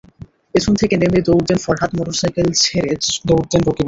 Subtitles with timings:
[0.55, 2.91] পেছন থেকে নেমে দৌড় দেন ফরহাদ, মোটরসাইকেল ছেড়ে
[3.27, 3.75] দৌড় দেন রাকিবুল।